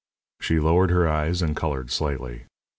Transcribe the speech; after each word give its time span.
She 0.41 0.59
lowered 0.59 0.89
her 0.89 1.07
eyes 1.07 1.43
and 1.43 1.55
coloured 1.55 1.91
slightly. 1.91 2.45